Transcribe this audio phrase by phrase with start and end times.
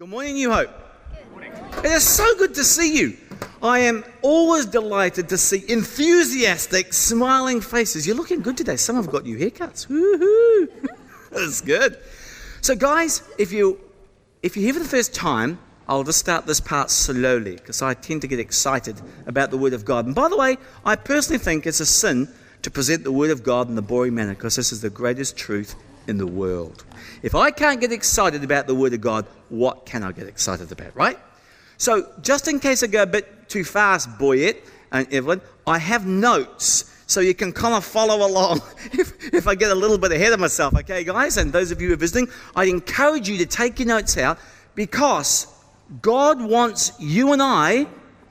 [0.00, 0.70] Good morning, New Hope.
[1.78, 3.16] It is so good to see you.
[3.60, 8.06] I am always delighted to see enthusiastic, smiling faces.
[8.06, 8.76] You're looking good today.
[8.76, 9.88] Some have got new haircuts.
[9.88, 10.88] Woohoo!
[11.32, 11.98] That's good.
[12.60, 13.80] So, guys, if you
[14.40, 15.58] if you're here for the first time,
[15.88, 19.72] I'll just start this part slowly because I tend to get excited about the Word
[19.72, 20.06] of God.
[20.06, 22.28] And by the way, I personally think it's a sin
[22.62, 25.36] to present the Word of God in the boring manner because this is the greatest
[25.36, 25.74] truth
[26.08, 26.84] in the world.
[27.22, 30.72] If I can't get excited about the Word of God, what can I get excited
[30.72, 31.18] about, right?
[31.76, 36.06] So, just in case I go a bit too fast, Boyette and Evelyn, I have
[36.06, 38.60] notes so you can kind of follow along
[38.92, 41.36] if, if I get a little bit ahead of myself, okay, guys?
[41.36, 44.38] And those of you who are visiting, I'd encourage you to take your notes out
[44.74, 45.46] because
[46.02, 47.86] God wants you and I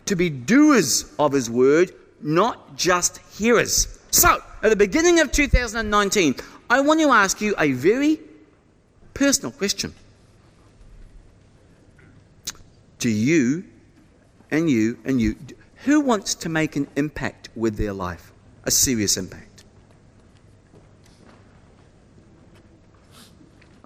[0.06, 4.00] to be doers of His Word, not just hearers.
[4.12, 6.36] So, at the beginning of 2019,
[6.70, 8.20] I want to ask you a very
[9.14, 9.94] personal question.
[13.00, 13.64] Do you
[14.52, 15.36] and you and you,
[15.86, 18.32] who wants to make an impact with their life?
[18.66, 19.64] A serious impact.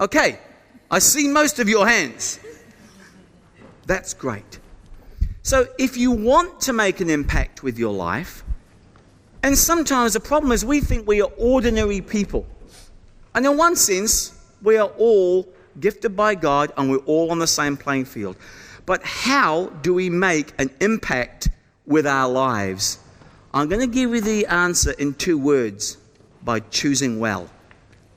[0.00, 0.40] Okay,
[0.90, 2.40] I see most of your hands.
[3.86, 4.58] That's great.
[5.44, 8.42] So, if you want to make an impact with your life,
[9.42, 12.46] and sometimes the problem is we think we are ordinary people.
[13.34, 15.48] And in one sense, we are all
[15.80, 18.36] gifted by God and we're all on the same playing field.
[18.84, 21.48] But how do we make an impact
[21.86, 22.98] with our lives?
[23.54, 25.98] I'm going to give you the answer in two words
[26.42, 27.48] by choosing well.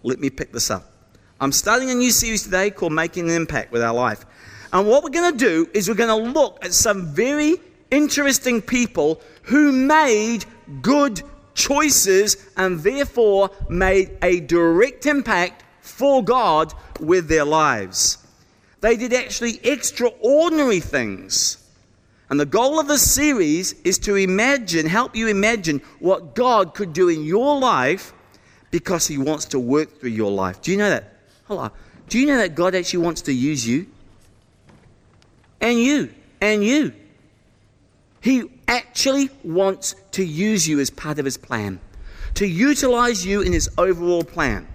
[0.03, 0.91] Let me pick this up.
[1.39, 4.25] I'm starting a new series today called Making an Impact with Our Life.
[4.71, 7.55] And what we're going to do is we're going to look at some very
[7.91, 10.45] interesting people who made
[10.81, 11.21] good
[11.55, 18.19] choices and therefore made a direct impact for God with their lives.
[18.81, 21.57] They did actually extraordinary things.
[22.29, 26.93] And the goal of this series is to imagine, help you imagine what God could
[26.93, 28.13] do in your life
[28.71, 30.61] because He wants to work through your life.
[30.61, 31.13] Do you know that?
[31.47, 31.71] Hello.
[32.09, 33.87] Do you know that God actually wants to use you?
[35.61, 36.13] And you.
[36.41, 36.93] And you.
[38.25, 41.79] He actually wants to use you as part of His plan,
[42.33, 44.67] to utilize you in His overall plan.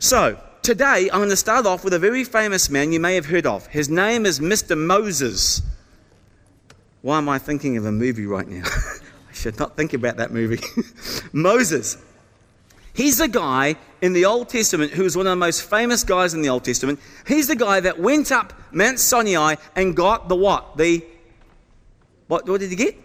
[0.00, 3.24] So, today I'm going to start off with a very famous man you may have
[3.24, 3.68] heard of.
[3.68, 4.76] His name is Mr.
[4.76, 5.62] Moses.
[7.00, 8.64] Why am I thinking of a movie right now?
[9.30, 10.62] I should not think about that movie.
[11.32, 11.96] Moses.
[12.92, 16.34] He's the guy in the Old Testament who was one of the most famous guys
[16.34, 17.00] in the Old Testament.
[17.26, 20.76] He's the guy that went up Mount Sinai and got the what?
[20.76, 21.02] The
[22.28, 22.96] what, what did he get?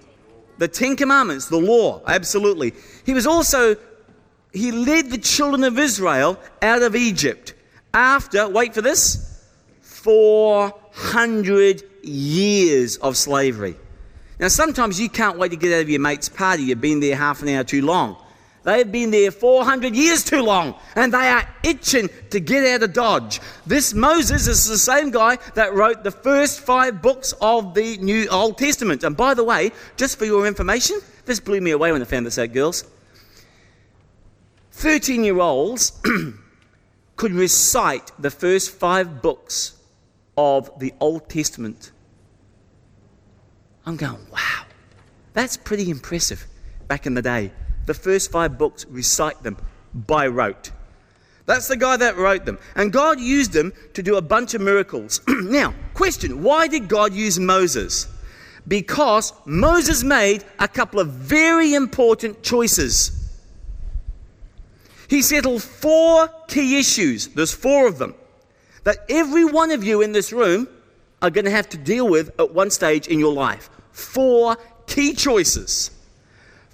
[0.58, 2.74] The Ten Commandments, the law, absolutely.
[3.06, 3.76] He was also
[4.52, 7.54] he led the children of Israel out of Egypt
[7.94, 9.46] after, wait for this,
[9.82, 13.76] 400 years of slavery.
[14.40, 16.64] Now, sometimes you can't wait to get out of your mate's party.
[16.64, 18.18] You've been there half an hour too long.
[18.64, 22.94] They've been there 400 years too long, and they are itching to get out of
[22.94, 23.40] Dodge.
[23.66, 28.28] This Moses is the same guy that wrote the first five books of the New
[28.28, 29.04] Old Testament.
[29.04, 32.26] And by the way, just for your information, this blew me away when I found
[32.26, 32.84] this out, girls.
[34.72, 36.02] 13 year olds
[37.16, 39.78] could recite the first five books
[40.38, 41.92] of the Old Testament.
[43.86, 44.66] I'm going, wow,
[45.34, 46.46] that's pretty impressive
[46.88, 47.52] back in the day.
[47.90, 49.58] The first five books, recite them
[49.96, 50.70] by rote.
[51.48, 52.60] That's the guy that wrote them.
[52.76, 55.22] And God used them to do a bunch of miracles.
[55.28, 58.06] now, question why did God use Moses?
[58.68, 63.42] Because Moses made a couple of very important choices.
[65.08, 67.30] He settled four key issues.
[67.30, 68.14] There's four of them
[68.84, 70.70] that every one of you in this room
[71.24, 73.68] are going to have to deal with at one stage in your life.
[73.92, 75.90] Four key choices.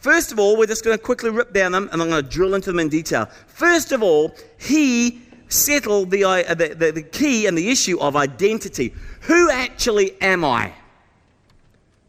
[0.06, 2.30] First of all, we're just going to quickly rip down them and I'm going to
[2.30, 3.26] drill into them in detail.
[3.48, 8.16] First of all, he settled the, uh, the, the, the key and the issue of
[8.16, 8.94] identity.
[9.22, 10.74] Who actually am I?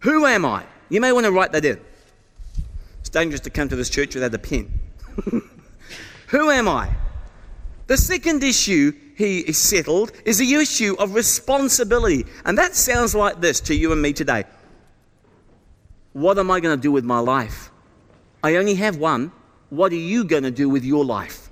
[0.01, 0.67] Who am I?
[0.91, 1.81] You may want to write that in.
[3.01, 4.79] It's dangerous to come to this church without a pen.
[6.27, 6.91] Who am I?
[7.87, 12.27] The second issue he settled is the issue of responsibility.
[12.45, 14.45] And that sounds like this to you and me today.
[16.13, 17.71] What am I going to do with my life?
[18.47, 19.33] I only have one.
[19.71, 21.51] What are you going to do with your life?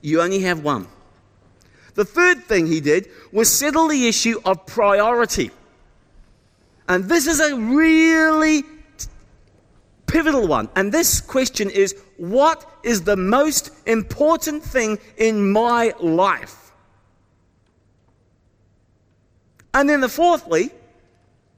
[0.00, 0.86] You only have one.
[1.94, 5.50] The third thing he did was settle the issue of priority.
[6.88, 8.62] And this is a really
[10.06, 10.68] pivotal one.
[10.76, 16.70] And this question is what is the most important thing in my life?
[19.74, 20.70] And then the fourthly,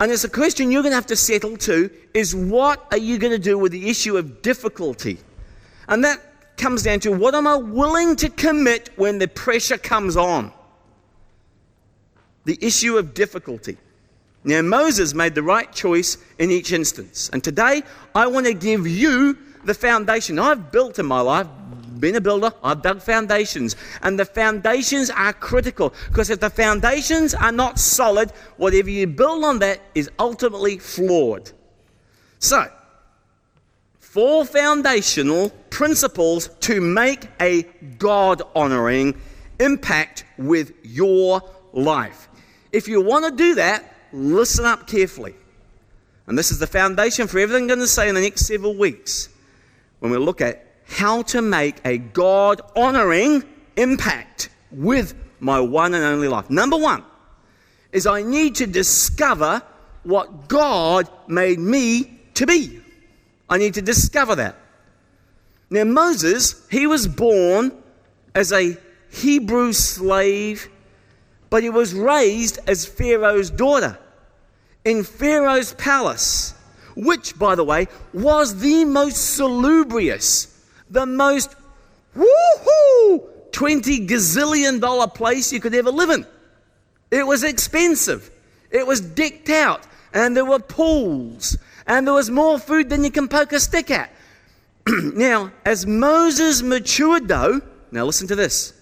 [0.00, 3.18] and it's a question you're going to have to settle to is what are you
[3.18, 5.18] going to do with the issue of difficulty?
[5.88, 6.20] And that
[6.56, 10.52] comes down to what am I willing to commit when the pressure comes on?
[12.44, 13.78] The issue of difficulty.
[14.42, 17.30] Now, Moses made the right choice in each instance.
[17.32, 17.82] And today,
[18.14, 21.46] I want to give you the foundation I've built in my life.
[21.98, 23.76] Been a builder, I've dug foundations.
[24.02, 29.44] And the foundations are critical because if the foundations are not solid, whatever you build
[29.44, 31.52] on that is ultimately flawed.
[32.38, 32.70] So,
[33.98, 37.62] four foundational principles to make a
[37.98, 39.20] God honoring
[39.60, 41.42] impact with your
[41.72, 42.28] life.
[42.72, 45.34] If you want to do that, listen up carefully.
[46.26, 48.76] And this is the foundation for everything I'm going to say in the next several
[48.76, 49.28] weeks
[50.00, 53.44] when we look at how to make a God honoring
[53.76, 56.50] impact with my one and only life.
[56.50, 57.04] Number one
[57.92, 59.62] is I need to discover
[60.02, 62.80] what God made me to be.
[63.48, 64.56] I need to discover that.
[65.70, 67.72] Now, Moses, he was born
[68.34, 68.76] as a
[69.10, 70.68] Hebrew slave,
[71.50, 73.98] but he was raised as Pharaoh's daughter
[74.84, 76.54] in Pharaoh's palace,
[76.94, 80.53] which, by the way, was the most salubrious,
[80.94, 81.54] the most
[82.16, 86.26] woohoo 20 gazillion dollar place you could ever live in.
[87.10, 88.30] It was expensive,
[88.70, 93.10] it was decked out, and there were pools, and there was more food than you
[93.10, 94.10] can poke a stick at.
[94.88, 98.72] now, as Moses matured, though, now listen to this.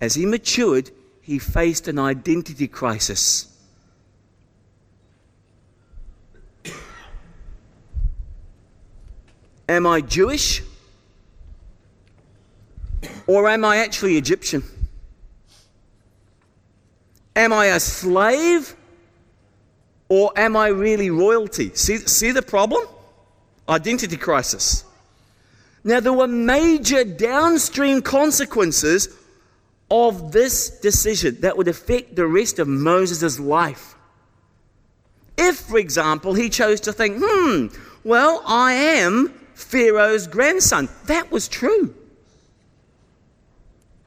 [0.00, 0.90] As he matured,
[1.22, 3.46] he faced an identity crisis.
[9.68, 10.62] Am I Jewish?
[13.26, 14.62] Or am I actually Egyptian?
[17.36, 18.74] Am I a slave?
[20.08, 21.70] Or am I really royalty?
[21.74, 22.82] See, see the problem?
[23.68, 24.84] Identity crisis.
[25.84, 29.08] Now, there were major downstream consequences
[29.90, 33.94] of this decision that would affect the rest of Moses' life.
[35.38, 37.68] If, for example, he chose to think, hmm,
[38.04, 40.88] well, I am Pharaoh's grandson.
[41.06, 41.94] That was true.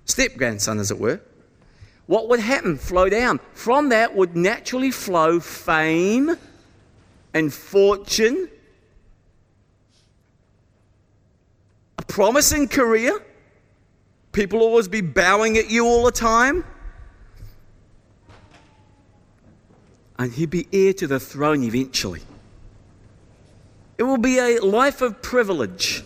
[0.05, 1.21] Step grandson, as it were.
[2.05, 2.77] What would happen?
[2.77, 3.39] Flow down.
[3.53, 6.35] From that would naturally flow fame
[7.33, 8.49] and fortune,
[11.97, 13.19] a promising career.
[14.33, 16.65] People always be bowing at you all the time.
[20.19, 22.21] And he'd be heir to the throne eventually.
[23.97, 26.03] It will be a life of privilege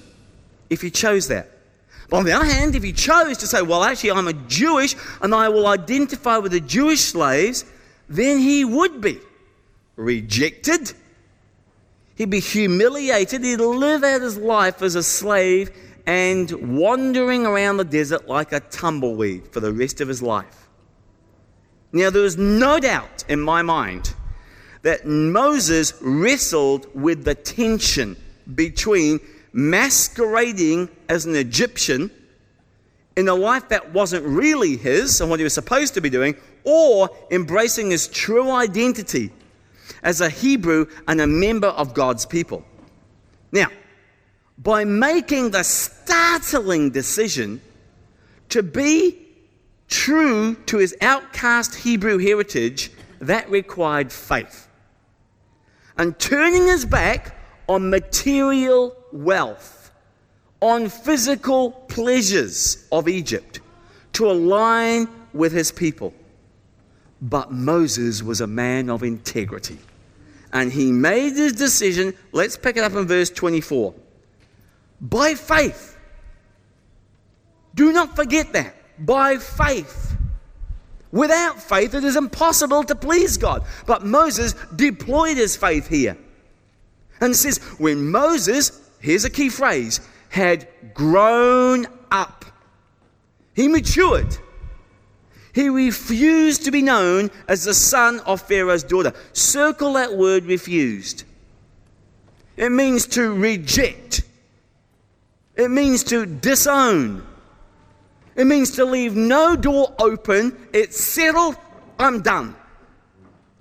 [0.69, 1.56] if he chose that.
[2.09, 4.95] But on the other hand, if he chose to say, well, actually, I'm a Jewish
[5.21, 7.65] and I will identify with the Jewish slaves,
[8.07, 9.19] then he would be
[9.95, 10.93] rejected.
[12.15, 13.43] He'd be humiliated.
[13.43, 15.71] He'd live out his life as a slave
[16.05, 20.69] and wandering around the desert like a tumbleweed for the rest of his life.
[21.91, 24.13] Now, there is no doubt in my mind
[24.83, 28.15] that Moses wrestled with the tension
[28.55, 29.19] between
[29.57, 32.11] masquerading as an Egyptian
[33.15, 36.35] in a life that wasn't really his and what he was supposed to be doing,
[36.63, 39.31] or embracing his true identity
[40.03, 42.63] as a Hebrew and a member of God's people.
[43.51, 43.69] Now,
[44.59, 47.59] by making the startling decision
[48.49, 49.17] to be
[49.87, 52.91] true to his outcast Hebrew heritage,
[53.21, 54.67] that required faith
[55.97, 57.35] and turning his back
[57.67, 59.91] on material wealth,
[60.61, 63.59] on physical pleasures of Egypt
[64.13, 66.13] to align with his people.
[67.21, 69.77] But Moses was a man of integrity.
[70.53, 72.13] And he made his decision.
[72.31, 73.93] Let's pick it up in verse 24.
[75.01, 75.97] By faith.
[77.75, 78.75] Do not forget that.
[79.05, 80.15] By faith.
[81.11, 83.63] Without faith, it is impossible to please God.
[83.85, 86.17] But Moses deployed his faith here.
[87.21, 92.45] And says, when Moses, here's a key phrase, had grown up,
[93.55, 94.37] he matured.
[95.53, 99.13] He refused to be known as the son of Pharaoh's daughter.
[99.33, 101.23] Circle that word refused.
[102.55, 104.21] It means to reject,
[105.55, 107.25] it means to disown.
[108.35, 110.55] It means to leave no door open.
[110.71, 111.57] It's settled.
[111.97, 112.55] I'm done.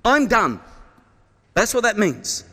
[0.04, 0.60] I'm done.
[1.54, 2.44] That's what that means.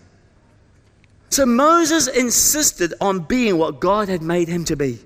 [1.33, 4.99] So Moses insisted on being what God had made him to be.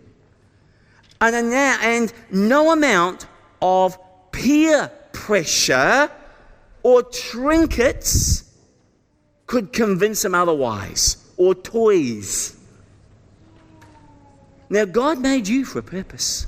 [1.22, 3.26] And, and no amount
[3.62, 3.98] of
[4.34, 6.12] peer pressure
[6.84, 8.44] or trinkets
[9.46, 12.58] could convince him otherwise, or toys.
[14.70, 16.46] Now, God made you for a purpose.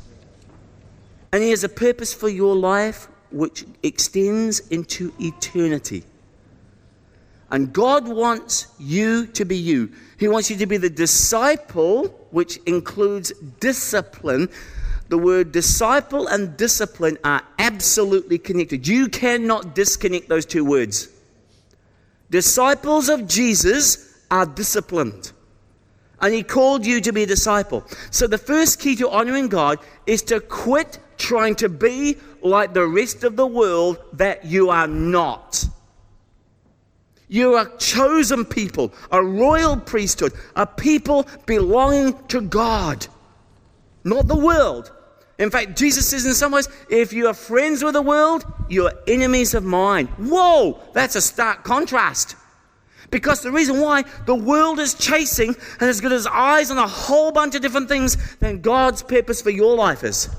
[1.32, 6.04] And He has a purpose for your life which extends into eternity.
[7.52, 9.92] And God wants you to be you.
[10.18, 14.50] He wants you to be the disciple, which includes discipline.
[15.08, 18.88] The word disciple and discipline are absolutely connected.
[18.88, 21.10] You cannot disconnect those two words.
[22.30, 25.32] Disciples of Jesus are disciplined.
[26.22, 27.84] And he called you to be a disciple.
[28.12, 32.86] So the first key to honoring God is to quit trying to be like the
[32.86, 35.66] rest of the world that you are not.
[37.30, 43.06] You are chosen people, a royal priesthood, a people belonging to God,
[44.04, 44.92] not the world.
[45.38, 48.92] In fact, Jesus says in some ways, if you are friends with the world, you're
[49.08, 50.08] enemies of mine.
[50.18, 52.36] Whoa, that's a stark contrast.
[53.12, 56.88] Because the reason why the world is chasing and has got its eyes on a
[56.88, 60.30] whole bunch of different things than God's purpose for your life is.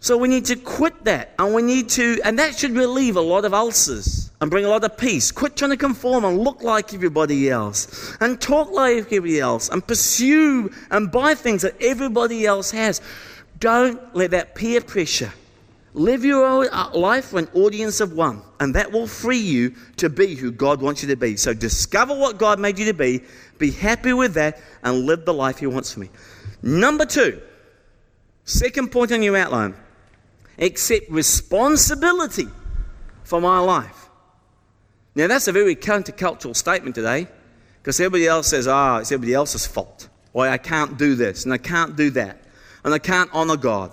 [0.00, 3.20] So we need to quit that and we need to, and that should relieve a
[3.20, 5.32] lot of ulcers and bring a lot of peace.
[5.32, 9.84] Quit trying to conform and look like everybody else and talk like everybody else and
[9.84, 13.00] pursue and buy things that everybody else has.
[13.58, 15.32] Don't let that peer pressure.
[15.94, 20.08] Live your uh, life for an audience of one, and that will free you to
[20.08, 21.36] be who God wants you to be.
[21.36, 23.22] So discover what God made you to be,
[23.56, 26.10] be happy with that, and live the life He wants for me.
[26.62, 27.40] Number two,
[28.44, 29.74] second point on your outline
[30.58, 32.48] accept responsibility
[33.24, 34.08] for my life.
[35.14, 37.26] Now, that's a very countercultural statement today
[37.82, 40.08] because everybody else says, ah, oh, it's everybody else's fault.
[40.32, 42.42] Or I can't do this and I can't do that
[42.84, 43.92] and I can't honor God.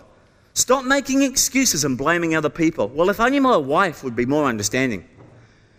[0.53, 2.87] Stop making excuses and blaming other people.
[2.87, 5.07] Well, if only my wife would be more understanding.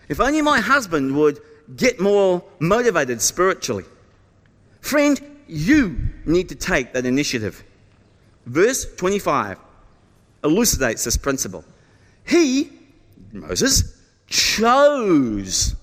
[0.09, 1.41] If only my husband would
[1.77, 3.85] get more motivated spiritually.
[4.81, 7.65] Friend, you need to take that initiative.
[8.47, 9.59] Verse 25
[10.47, 11.65] elucidates this principle.
[12.27, 12.73] He,
[13.33, 15.75] Moses, chose.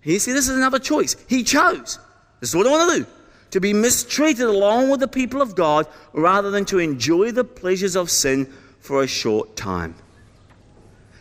[0.00, 1.16] He see, this is another choice.
[1.28, 1.98] He chose.
[2.40, 3.06] This is what I want to do.
[3.50, 7.96] To be mistreated along with the people of God rather than to enjoy the pleasures
[7.96, 9.94] of sin for a short time.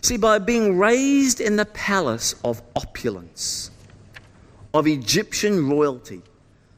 [0.02, 3.72] See, by being raised in the palace of opulence,
[4.74, 6.22] of Egyptian royalty,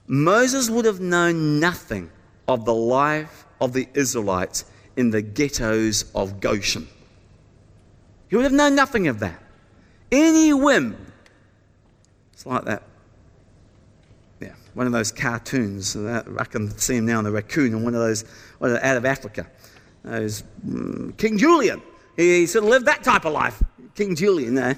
[0.07, 2.09] Moses would have known nothing
[2.47, 4.65] of the life of the Israelites
[4.99, 6.85] in the ghettos of Goshen.
[8.27, 9.41] He would have known nothing of that.
[10.11, 11.13] Any whim.
[12.33, 12.83] It's like that.
[14.41, 15.95] Yeah, one of those cartoons.
[15.95, 18.25] I can see him now in the raccoon and one of those
[18.61, 19.47] out of Africa.
[20.03, 21.81] Those, um, King Julien.
[22.17, 23.63] He, sort of lived that type of life.
[23.95, 24.73] King Julien, uh,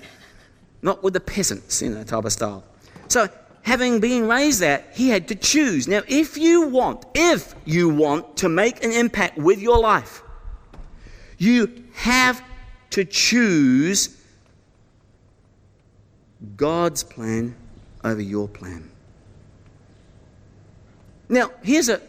[0.84, 2.64] not with the peasants, you know, type of style.
[3.08, 3.28] So
[3.64, 5.88] having been raised that, he had to choose.
[5.88, 10.24] Now, if you want, if you want to make an impact with your life,
[11.38, 12.44] you have
[12.92, 14.18] to choose
[16.56, 17.56] God's plan
[18.04, 18.90] over your plan.
[21.30, 22.02] Now, here's a,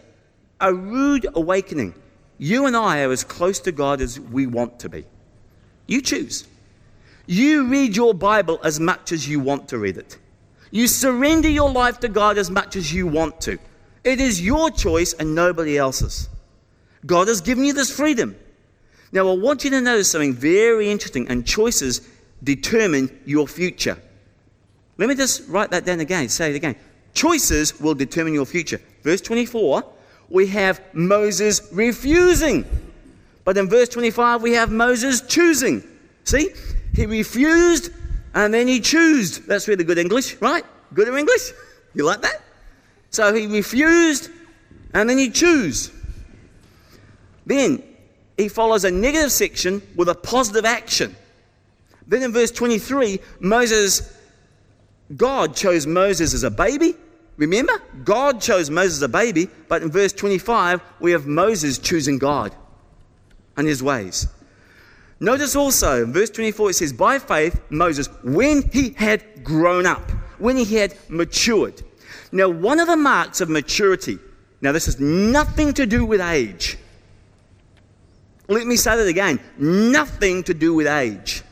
[0.60, 1.94] a rude awakening.
[2.38, 5.04] You and I are as close to God as we want to be.
[5.86, 6.46] You choose.
[7.26, 10.18] You read your Bible as much as you want to read it.
[10.72, 13.58] You surrender your life to God as much as you want to.
[14.02, 16.28] It is your choice and nobody else's.
[17.06, 18.34] God has given you this freedom.
[19.12, 22.08] Now, I want you to notice something very interesting, and choices
[22.42, 23.98] determine your future.
[24.96, 26.76] Let me just write that down again, say it again.
[27.12, 28.80] Choices will determine your future.
[29.02, 29.84] Verse 24,
[30.30, 32.64] we have Moses refusing.
[33.44, 35.84] But in verse 25, we have Moses choosing.
[36.24, 36.50] See?
[36.94, 37.90] He refused
[38.34, 39.40] and then he chose.
[39.40, 40.64] That's really good English, right?
[40.94, 41.52] Good English?
[41.94, 42.42] You like that?
[43.10, 44.30] So he refused,
[44.94, 45.90] and then he chose.
[47.44, 47.82] Then
[48.36, 51.14] he follows a negative section with a positive action.
[52.06, 54.16] Then in verse 23, Moses,
[55.16, 56.94] God chose Moses as a baby.
[57.36, 57.80] Remember?
[58.04, 62.54] God chose Moses as a baby, but in verse 25, we have Moses choosing God
[63.56, 64.26] and his ways.
[65.22, 70.10] Notice also, in verse 24, it says, By faith, Moses, when he had grown up,
[70.38, 71.80] when he had matured.
[72.32, 74.18] Now, one of the marks of maturity,
[74.60, 76.76] now this has nothing to do with age.
[78.48, 81.42] Let me say that again nothing to do with age.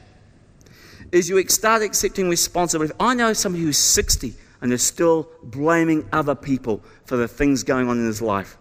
[1.13, 2.93] Is you start accepting responsibility.
[2.99, 7.89] I know somebody who's 60 and is still blaming other people for the things going
[7.89, 8.57] on in his life.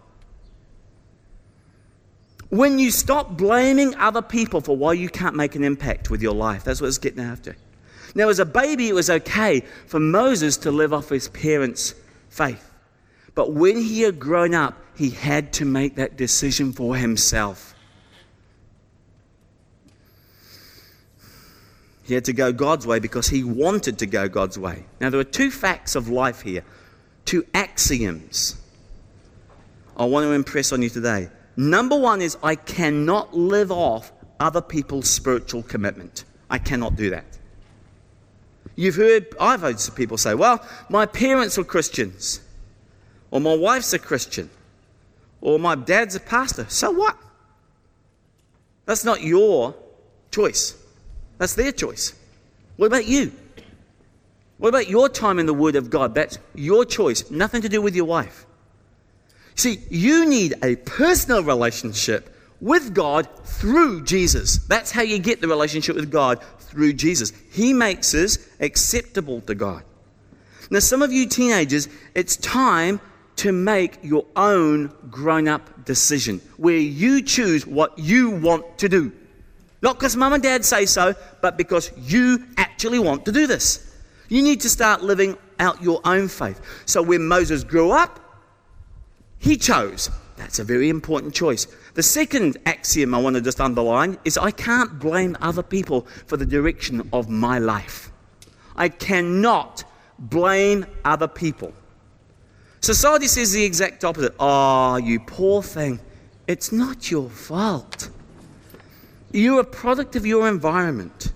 [2.50, 6.34] When you stop blaming other people for why you can't make an impact with your
[6.34, 7.56] life, that's what it's getting after.
[8.14, 11.94] Now, as a baby, it was okay for Moses to live off his parents'
[12.28, 12.68] faith.
[13.36, 17.74] But when he had grown up, he had to make that decision for himself.
[22.02, 24.84] He had to go God's way because he wanted to go God's way.
[25.00, 26.64] Now, there are two facts of life here,
[27.24, 28.56] two axioms
[29.96, 31.28] I want to impress on you today.
[31.56, 36.24] Number one is I cannot live off other people's spiritual commitment.
[36.48, 37.24] I cannot do that.
[38.76, 42.40] You've heard, I've heard some people say, well, my parents are Christians,
[43.30, 44.48] or my wife's a Christian,
[45.40, 46.66] or my dad's a pastor.
[46.68, 47.16] So what?
[48.86, 49.74] That's not your
[50.30, 50.76] choice.
[51.38, 52.14] That's their choice.
[52.76, 53.32] What about you?
[54.58, 56.14] What about your time in the Word of God?
[56.14, 57.30] That's your choice.
[57.30, 58.46] Nothing to do with your wife.
[59.54, 64.58] See, you need a personal relationship with God through Jesus.
[64.66, 67.32] That's how you get the relationship with God through Jesus.
[67.50, 69.82] He makes us acceptable to God.
[70.70, 73.00] Now, some of you teenagers, it's time
[73.36, 79.10] to make your own grown up decision where you choose what you want to do.
[79.82, 83.96] Not because mum and dad say so, but because you actually want to do this.
[84.28, 86.60] You need to start living out your own faith.
[86.84, 88.19] So when Moses grew up,
[89.40, 90.10] he chose.
[90.36, 91.66] That's a very important choice.
[91.94, 96.36] The second axiom I want to just underline is I can't blame other people for
[96.36, 98.12] the direction of my life.
[98.76, 99.84] I cannot
[100.18, 101.72] blame other people.
[102.80, 104.34] Society says the exact opposite.
[104.38, 106.00] Oh, you poor thing.
[106.46, 108.10] It's not your fault.
[109.32, 111.32] You're a product of your environment.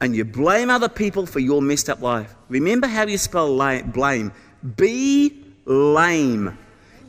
[0.00, 2.34] And you blame other people for your messed up life.
[2.48, 4.32] Remember how you spell blame.
[4.76, 6.58] Be lame.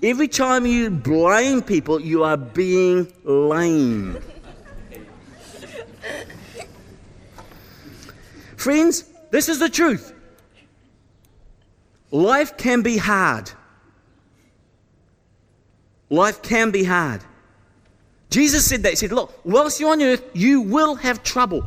[0.03, 4.17] Every time you blame people, you are being lame.
[8.57, 10.13] Friends, this is the truth.
[12.11, 13.49] Life can be hard.
[16.09, 17.21] Life can be hard.
[18.29, 18.89] Jesus said that.
[18.89, 21.63] He said, Look, whilst you're on earth, you will have trouble.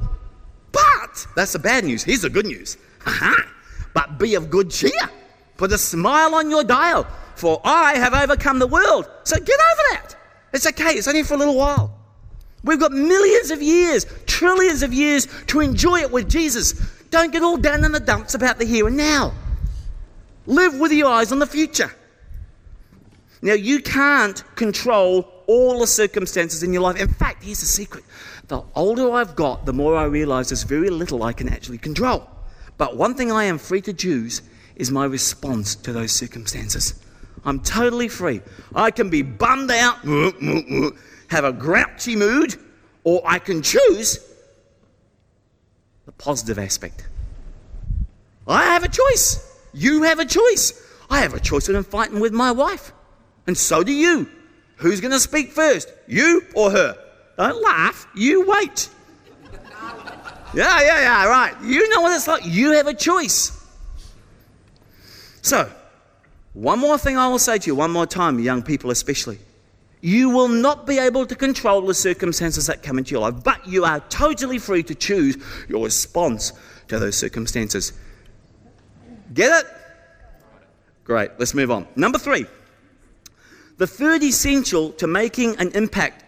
[0.72, 2.05] But, that's the bad news.
[2.05, 2.77] Here's the good news.
[3.07, 3.42] Uh-huh.
[3.94, 5.11] But be of good cheer.
[5.57, 9.09] Put a smile on your dial for I have overcome the world.
[9.25, 10.16] So get over that.
[10.53, 11.96] It's okay, it's only for a little while.
[12.64, 16.72] We've got millions of years, trillions of years to enjoy it with Jesus.
[17.11, 19.33] Don't get all down in the dumps about the here and now.
[20.46, 21.92] Live with your eyes on the future.
[23.42, 26.96] Now, you can't control all the circumstances in your life.
[26.96, 28.05] In fact, here's the secret
[28.49, 32.29] the older I've got, the more I realize there's very little I can actually control.
[32.79, 34.42] But one thing I am free to choose
[34.77, 36.94] is my response to those circumstances.
[37.46, 38.42] I'm totally free.
[38.74, 39.98] I can be bummed out,
[41.28, 42.56] have a grouchy mood,
[43.04, 44.18] or I can choose
[46.04, 47.09] the positive aspect.
[48.48, 49.59] I have a choice.
[49.72, 50.82] You have a choice.
[51.09, 52.92] I have a choice when I'm fighting with my wife.
[53.46, 54.28] And so do you.
[54.76, 55.92] Who's going to speak first?
[56.09, 56.98] You or her?
[57.38, 58.09] Don't laugh.
[58.14, 58.88] You wait.
[60.54, 61.54] Yeah, yeah, yeah, right.
[61.62, 62.44] You know what it's like.
[62.44, 63.52] You have a choice.
[65.42, 65.70] So,
[66.57, 69.38] one more thing I will say to you, one more time, young people especially.
[70.01, 73.66] You will not be able to control the circumstances that come into your life, but
[73.69, 75.37] you are totally free to choose
[75.69, 76.55] your response
[76.88, 77.92] to those circumstances.
[79.35, 79.71] Get it?
[81.05, 81.87] Great, let's move on.
[81.95, 82.47] Number three,
[83.77, 86.25] the third essential to making an impact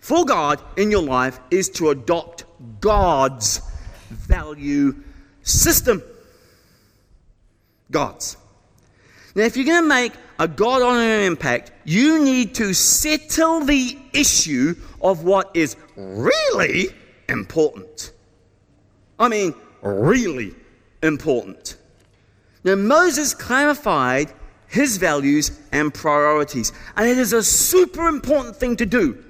[0.00, 2.44] for God in your life is to adopt
[2.82, 3.62] God's
[4.10, 4.94] value
[5.42, 6.02] system.
[7.90, 8.36] God's.
[9.34, 13.96] Now, if you're going to make a God honoring impact, you need to settle the
[14.12, 16.88] issue of what is really
[17.28, 18.12] important.
[19.18, 20.54] I mean, really
[21.02, 21.76] important.
[22.64, 24.32] Now, Moses clarified
[24.66, 29.22] his values and priorities, and it is a super important thing to do.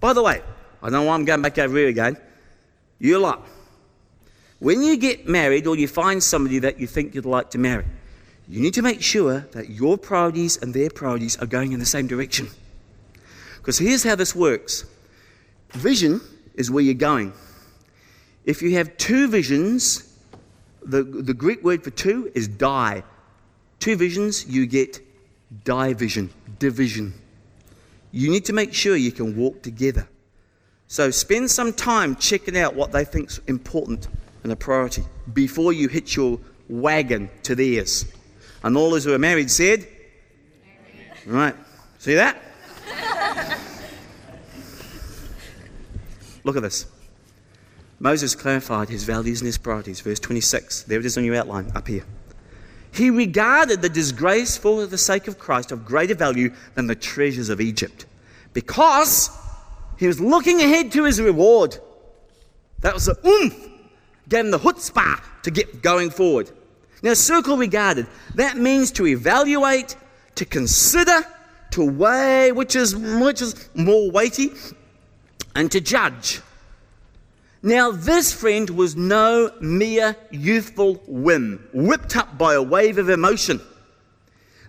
[0.00, 0.42] By the way,
[0.82, 2.16] I don't know why I'm going back over here again.
[2.98, 3.46] You lot,
[4.58, 7.84] when you get married or you find somebody that you think you'd like to marry,
[8.48, 11.86] you need to make sure that your priorities and their priorities are going in the
[11.86, 12.48] same direction.
[13.56, 14.84] Because here's how this works
[15.70, 16.20] vision
[16.54, 17.32] is where you're going.
[18.44, 20.14] If you have two visions,
[20.82, 23.02] the, the Greek word for two is die.
[23.80, 25.00] Two visions, you get
[25.64, 27.14] division, division.
[28.12, 30.06] You need to make sure you can walk together.
[30.86, 34.06] So spend some time checking out what they think's important
[34.42, 35.02] and a priority
[35.32, 38.04] before you hitch your wagon to theirs.
[38.64, 39.86] And all those who are married said.
[41.26, 41.54] Right.
[41.98, 42.40] See that?
[46.44, 46.86] Look at this.
[48.00, 50.00] Moses clarified his values and his priorities.
[50.00, 50.84] Verse 26.
[50.84, 52.04] There it is on your outline, up here.
[52.90, 57.50] He regarded the disgrace for the sake of Christ of greater value than the treasures
[57.50, 58.06] of Egypt
[58.54, 59.30] because
[59.98, 61.76] he was looking ahead to his reward.
[62.80, 63.68] That was the oomph,
[64.28, 66.50] gave him the chutzpah to get going forward.
[67.04, 69.94] Now, circle regarded, that means to evaluate,
[70.36, 71.26] to consider,
[71.72, 74.52] to weigh, which is, which is more weighty,
[75.54, 76.40] and to judge.
[77.62, 83.60] Now, this friend was no mere youthful whim, whipped up by a wave of emotion.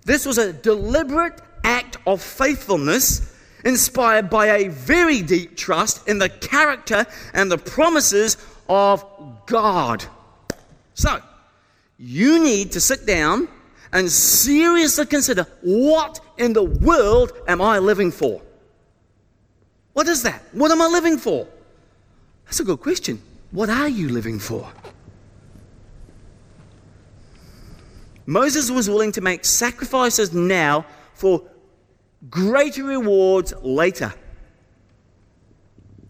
[0.04, 6.28] This was a deliberate act of faithfulness inspired by a very deep trust in the
[6.28, 8.36] character and the promises
[8.68, 9.06] of
[9.46, 10.04] God.
[10.96, 11.22] So,
[11.98, 13.48] you need to sit down
[13.94, 18.42] and seriously consider what in the world am I living for?
[19.94, 20.44] What is that?
[20.52, 21.48] What am I living for?
[22.46, 23.22] That's a good question.
[23.52, 24.70] What are you living for?
[28.26, 31.44] Moses was willing to make sacrifices now for
[32.30, 34.14] greater rewards later.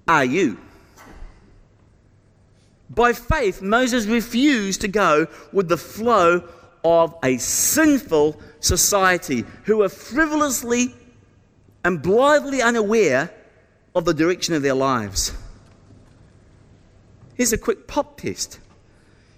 [0.07, 0.57] Are you?
[2.89, 6.47] By faith, Moses refused to go with the flow
[6.83, 10.93] of a sinful society who were frivolously
[11.83, 13.31] and blithely unaware
[13.95, 15.33] of the direction of their lives.
[17.35, 18.59] Here's a quick pop test.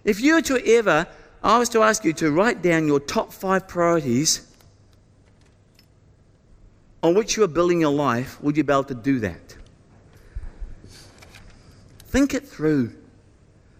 [0.03, 1.07] If you were to ever,
[1.43, 4.47] I was to ask you to write down your top five priorities
[7.03, 9.55] on which you are building your life, would you be able to do that?
[12.07, 12.93] Think it through.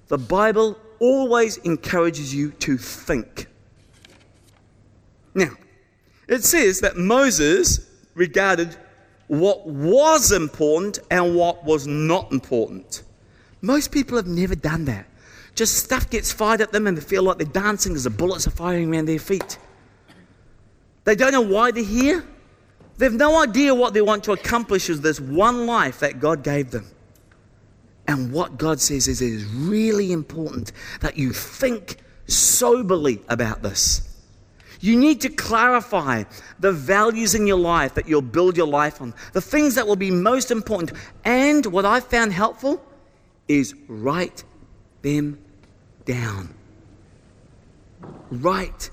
[0.08, 3.48] The Bible always encourages you to think.
[5.34, 5.52] Now,
[6.28, 8.76] it says that Moses regarded
[9.28, 13.04] what was important and what was not important.
[13.62, 15.06] Most people have never done that.
[15.56, 18.48] Just stuff gets fired at them and they feel like they're dancing as the bullets
[18.48, 19.58] are firing around their feet.
[21.04, 22.26] They don't know why they're here.
[22.98, 26.72] They've no idea what they want to accomplish with this one life that God gave
[26.72, 26.86] them.
[28.08, 34.04] And what God says is it is really important that you think soberly about this.
[34.80, 36.24] You need to clarify
[36.60, 39.96] the values in your life that you'll build your life on, the things that will
[39.96, 40.94] be most important.
[41.26, 42.84] And what I found helpful
[43.48, 44.44] is write
[45.02, 45.40] them
[46.06, 46.54] down.
[48.30, 48.92] Write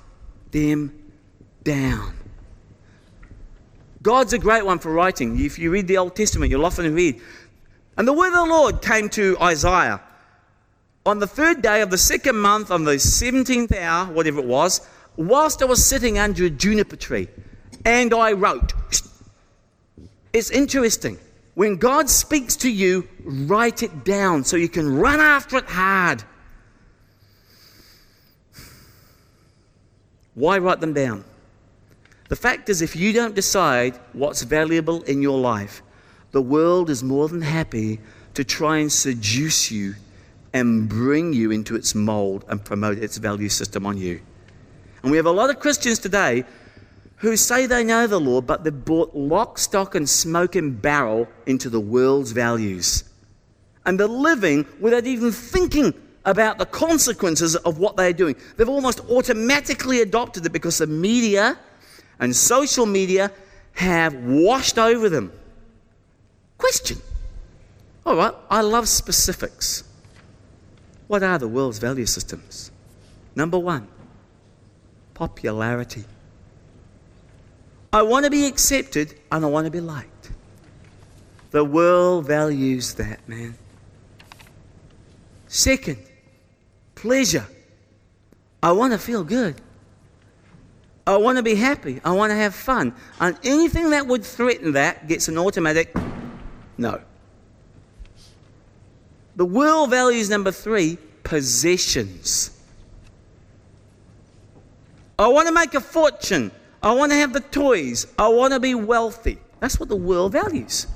[0.50, 0.98] them
[1.62, 2.14] down.
[4.03, 5.38] God's a great one for writing.
[5.40, 7.20] If you read the Old Testament, you'll often read.
[7.96, 10.00] And the word of the Lord came to Isaiah.
[11.07, 14.80] On the third day of the second month, on the 17th hour, whatever it was,
[15.16, 17.28] whilst I was sitting under a juniper tree,
[17.85, 18.72] and I wrote.
[20.33, 21.18] It's interesting.
[21.54, 26.24] When God speaks to you, write it down so you can run after it hard.
[30.35, 31.24] Why write them down?
[32.28, 35.83] The fact is, if you don't decide what's valuable in your life,
[36.34, 38.00] the world is more than happy
[38.34, 39.94] to try and seduce you
[40.52, 44.20] and bring you into its mold and promote its value system on you.
[45.02, 46.42] And we have a lot of Christians today
[47.18, 51.28] who say they know the Lord, but they've brought lock, stock, and smoke and barrel
[51.46, 53.04] into the world's values.
[53.86, 55.94] And they're living without even thinking
[56.24, 58.34] about the consequences of what they're doing.
[58.56, 61.56] They've almost automatically adopted it because the media
[62.18, 63.30] and social media
[63.74, 65.30] have washed over them.
[66.64, 67.03] Question.
[68.07, 69.85] All right, I love specifics.
[71.09, 72.70] What are the world's value systems?
[73.37, 73.87] Number one,
[75.12, 76.05] popularity.
[77.92, 80.31] I want to be accepted and I want to be liked.
[81.50, 83.57] The world values that, man.
[85.48, 85.98] Second,
[86.94, 87.46] pleasure.
[88.62, 89.61] I want to feel good.
[91.07, 92.00] I want to be happy.
[92.03, 92.94] I want to have fun.
[93.20, 95.94] And anything that would threaten that gets an automatic
[96.76, 97.00] no.
[99.37, 102.50] The world values number three possessions.
[105.18, 106.50] I want to make a fortune.
[106.82, 108.06] I want to have the toys.
[108.18, 109.38] I want to be wealthy.
[109.60, 110.87] That's what the world values.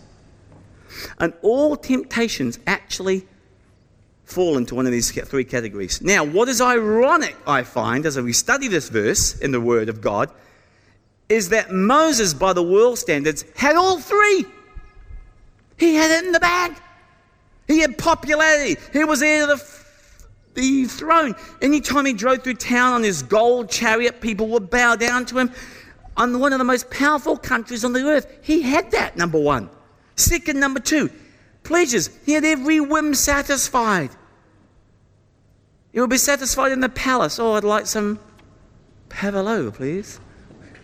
[1.18, 3.26] And all temptations actually
[4.24, 6.02] fall into one of these three categories.
[6.02, 10.00] Now, what is ironic, I find, as we study this verse in the Word of
[10.00, 10.30] God,
[11.28, 14.44] is that Moses, by the world standards, had all three.
[15.78, 16.74] He had it in the bag.
[17.66, 18.80] He had popularity.
[18.92, 19.78] He was heir to the
[20.58, 21.36] the throne.
[21.62, 25.52] Anytime he drove through town on his gold chariot, people would bow down to him.
[26.16, 29.70] On one of the most powerful countries on the earth, he had that, number one.
[30.16, 31.10] Second, number two,
[31.62, 32.10] pleasures.
[32.26, 34.10] He had every whim satisfied.
[35.92, 37.38] He would be satisfied in the palace.
[37.38, 38.18] Oh, I'd like some
[39.08, 40.18] pavlova, please.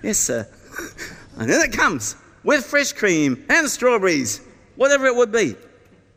[0.05, 0.47] Yes, sir.
[1.37, 4.41] And then it comes with fresh cream and strawberries,
[4.77, 5.57] whatever it would be.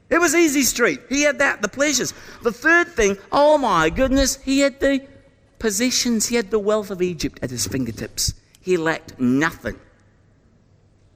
[0.09, 1.01] It was easy street.
[1.09, 2.13] He had that, the pleasures.
[2.43, 5.05] The third thing, oh my goodness, he had the
[5.59, 6.27] possessions.
[6.27, 8.33] He had the wealth of Egypt at his fingertips.
[8.61, 9.79] He lacked nothing.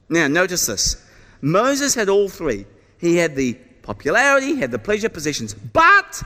[0.08, 1.02] Now, notice this.
[1.40, 2.66] Moses had all three.
[2.98, 6.22] He had the popularity, he had the pleasure possessions, but,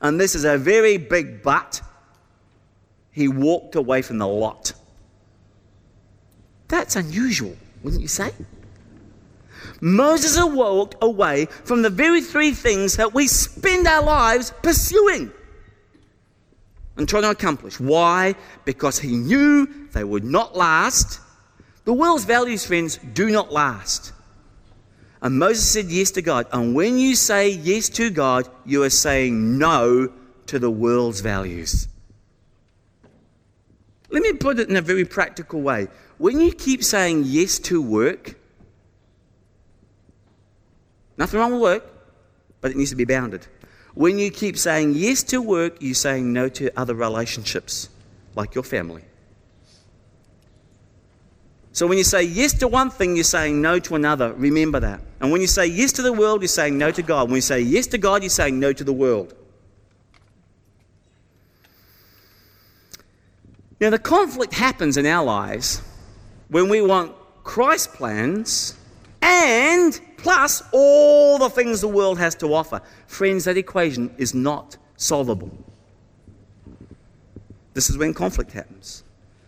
[0.00, 1.80] and this is a very big but,
[3.12, 4.72] he walked away from the lot.
[6.68, 8.32] That's unusual, wouldn't you say?
[9.80, 15.30] Moses walked away from the very three things that we spend our lives pursuing
[16.96, 17.80] and trying to accomplish.
[17.80, 18.34] Why?
[18.64, 21.20] Because he knew they would not last.
[21.84, 24.12] The world's values, friends, do not last.
[25.20, 26.46] And Moses said yes to God.
[26.52, 30.12] And when you say yes to God, you are saying no
[30.46, 31.88] to the world's values.
[34.10, 35.88] Let me put it in a very practical way.
[36.18, 38.36] When you keep saying yes to work,
[41.16, 41.84] nothing wrong with work,
[42.60, 43.46] but it needs to be bounded.
[43.94, 47.88] When you keep saying yes to work, you're saying no to other relationships,
[48.34, 49.04] like your family.
[51.72, 54.32] So when you say yes to one thing, you're saying no to another.
[54.34, 55.00] Remember that.
[55.20, 57.28] And when you say yes to the world, you're saying no to God.
[57.28, 59.34] When you say yes to God, you're saying no to the world.
[63.80, 65.82] Now, the conflict happens in our lives
[66.48, 68.78] when we want Christ plans
[69.20, 72.82] and plus all the things the world has to offer.
[73.06, 75.56] Friends, that equation is not solvable.
[77.74, 79.04] This is when conflict happens.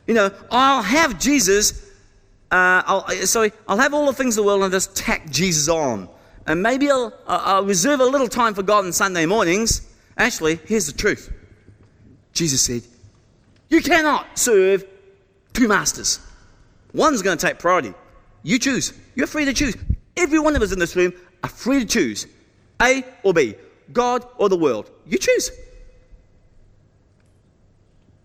[0.07, 1.87] You know, I'll have Jesus
[2.51, 5.29] uh, I'll, uh, sorry, I'll have all the things of the world and just tack
[5.31, 6.09] Jesus on.
[6.47, 9.83] And maybe I'll, I'll reserve a little time for God on Sunday mornings.
[10.17, 11.33] Actually, here's the truth
[12.33, 12.83] Jesus said,
[13.69, 14.85] You cannot serve
[15.55, 16.21] two masters.
[16.95, 17.95] One's going to take priority.
[18.45, 18.93] You choose.
[19.17, 19.77] You're free to choose.
[20.17, 22.27] Every one of us in this room are free to choose
[22.81, 23.55] A or B,
[23.93, 24.91] God or the world.
[25.07, 25.51] You choose.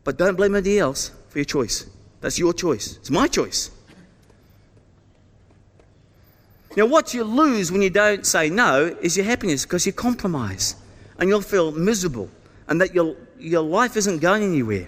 [0.03, 1.85] But don't blame anybody else for your choice.
[2.21, 2.97] That's your choice.
[2.97, 3.71] It's my choice.
[6.77, 10.75] Now, what you lose when you don't say no is your happiness because you compromise
[11.19, 12.29] and you'll feel miserable
[12.67, 14.87] and that your, your life isn't going anywhere.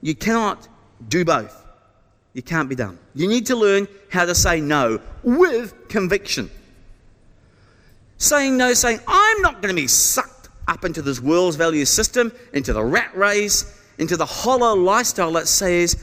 [0.00, 0.68] You cannot
[1.08, 1.64] do both.
[2.38, 2.96] You can't be done.
[3.16, 6.48] You need to learn how to say no with conviction.
[8.18, 12.30] Saying no, saying, I'm not going to be sucked up into this world's value system,
[12.52, 16.00] into the rat race, into the hollow lifestyle that says,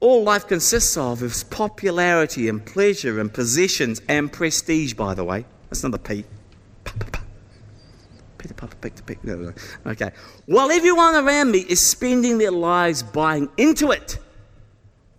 [0.00, 5.44] all life consists of is popularity and pleasure and possessions and prestige, by the way.
[5.70, 6.24] That's not a P.
[8.36, 9.20] Peter Papa pick to pick.
[9.86, 10.10] Okay.
[10.46, 14.18] While everyone around me is spending their lives buying into it,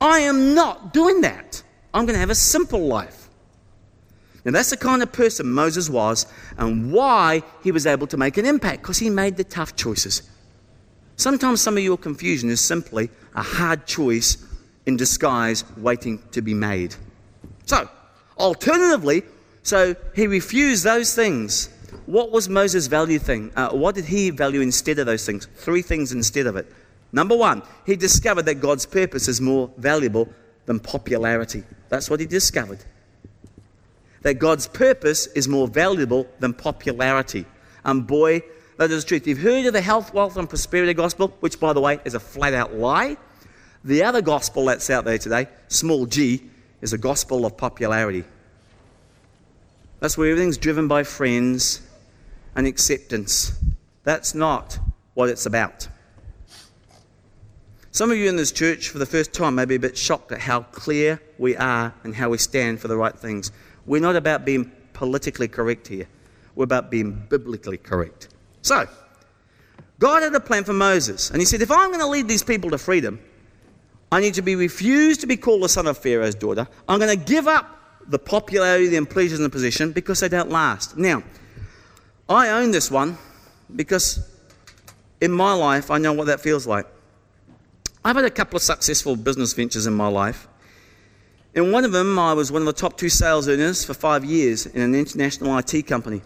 [0.03, 1.63] I am not doing that.
[1.93, 3.29] I'm going to have a simple life.
[4.43, 6.25] Now, that's the kind of person Moses was
[6.57, 10.29] and why he was able to make an impact because he made the tough choices.
[11.15, 14.45] Sometimes some of your confusion is simply a hard choice
[14.85, 16.93] in disguise waiting to be made.
[17.65, 17.89] So,
[18.37, 19.23] alternatively,
[19.61, 21.69] so he refused those things.
[22.07, 23.53] What was Moses' value thing?
[23.55, 25.47] Uh, what did he value instead of those things?
[25.55, 26.69] Three things instead of it.
[27.13, 30.28] Number one, he discovered that God's purpose is more valuable
[30.65, 31.63] than popularity.
[31.88, 32.84] That's what he discovered.
[34.23, 37.45] That God's purpose is more valuable than popularity.
[37.86, 38.41] And boy,
[38.78, 39.28] that is the truth.
[39.28, 42.19] You've heard of the health, wealth, and prosperity gospel, which, by the way, is a
[42.19, 43.17] flat out lie.
[43.84, 46.49] The other gospel that's out there today, small g,
[46.82, 48.23] is a gospel of popularity.
[49.99, 51.82] That's where everything's driven by friends
[52.56, 53.52] and acceptance.
[54.04, 54.80] That's not
[55.13, 55.88] what it's about.
[57.93, 60.32] Some of you in this church, for the first time, may be a bit shocked
[60.32, 63.51] at how clear we are and how we stand for the right things.
[63.86, 66.08] We're not about being politically correct here,
[66.56, 68.29] we're about being biblically correct.
[68.63, 68.88] So,
[69.99, 72.41] God had a plan for Moses, and He said, If I'm going to lead these
[72.41, 73.19] people to freedom,
[74.12, 76.67] I need to be refused to be called the son of Pharaoh's daughter.
[76.89, 80.49] I'm going to give up the popularity and pleasures and the position because they don't
[80.49, 80.97] last.
[80.97, 81.21] Now,
[82.27, 83.19] I own this one
[83.75, 84.27] because
[85.21, 86.88] in my life I know what that feels like.
[88.05, 90.47] I've had a couple of successful business ventures in my life.
[91.53, 94.25] In one of them, I was one of the top two sales earners for five
[94.25, 96.21] years in an international IT company.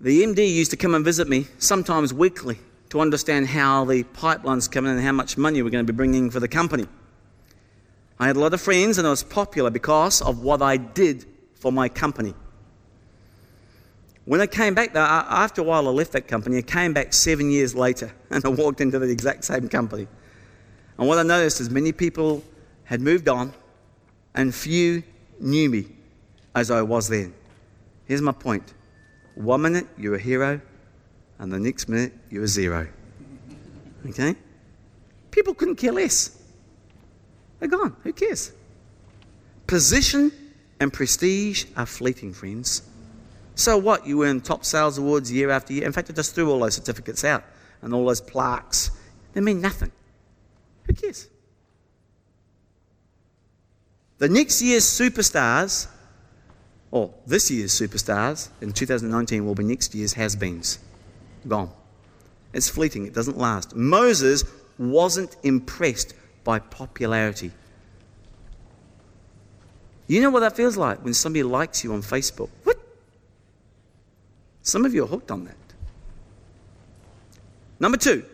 [0.00, 2.58] The MD used to come and visit me, sometimes weekly,
[2.88, 5.96] to understand how the pipelines come in and how much money we're going to be
[5.96, 6.86] bringing for the company.
[8.18, 11.24] I had a lot of friends and I was popular because of what I did
[11.54, 12.34] for my company.
[14.26, 17.12] When I came back, though, after a while I left that company, I came back
[17.12, 20.06] seven years later and I walked into the exact same company.
[20.98, 22.42] And what I noticed is many people
[22.84, 23.54] had moved on
[24.34, 25.02] and few
[25.40, 25.86] knew me
[26.54, 27.34] as I was then.
[28.06, 28.74] Here's my point
[29.34, 30.60] one minute you're a hero,
[31.38, 32.88] and the next minute you're a zero.
[34.08, 34.34] Okay?
[35.30, 36.42] People couldn't care less.
[37.60, 37.94] They're gone.
[38.02, 38.52] Who cares?
[39.66, 40.32] Position
[40.80, 42.82] and prestige are fleeting, friends.
[43.56, 44.06] So what?
[44.06, 45.86] You win top sales awards year after year.
[45.86, 47.42] In fact, I just threw all those certificates out
[47.82, 48.90] and all those plaques.
[49.32, 49.90] They mean nothing.
[50.84, 51.28] Who cares?
[54.18, 55.88] The next year's superstars,
[56.90, 60.78] or this year's superstars in 2019, will be next year's has beens.
[61.48, 61.70] Gone.
[62.52, 63.74] It's fleeting, it doesn't last.
[63.74, 64.44] Moses
[64.78, 66.14] wasn't impressed
[66.44, 67.52] by popularity.
[70.06, 72.48] You know what that feels like when somebody likes you on Facebook?
[74.66, 75.54] Some of you are hooked on that.
[77.78, 78.24] Number two,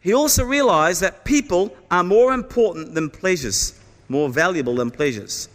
[0.00, 3.78] he also realized that people are more important than pleasures,
[4.08, 5.50] more valuable than pleasures.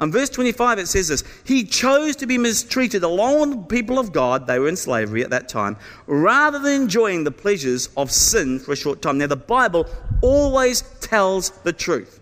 [0.00, 3.98] On verse 25, it says this He chose to be mistreated along with the people
[3.98, 8.10] of God, they were in slavery at that time, rather than enjoying the pleasures of
[8.10, 9.18] sin for a short time.
[9.18, 9.86] Now, the Bible
[10.22, 12.18] always tells the truth.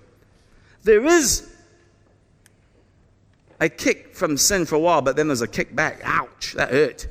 [0.82, 1.55] There is
[3.60, 6.00] a kick from sin for a while, but then there's a kick back.
[6.04, 7.08] Ouch, that hurt.